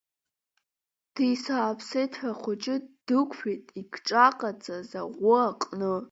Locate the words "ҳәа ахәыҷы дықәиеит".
2.19-3.65